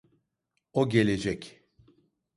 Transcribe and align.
O 0.73 0.89
gelecek. 0.89 1.63